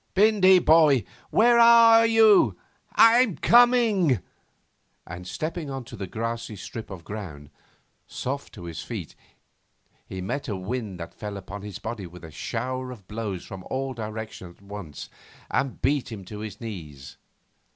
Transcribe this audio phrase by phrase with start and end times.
[0.15, 2.57] 'Bindy, boy, where are you?
[2.95, 4.19] I'm coming...'
[5.05, 7.51] and stepping on to the grassy strip of ground,
[8.07, 9.13] soft to his feet,
[10.07, 13.63] he met a wind that fell upon his body with a shower of blows from
[13.69, 15.07] all directions at once
[15.51, 17.17] and beat him to his knees.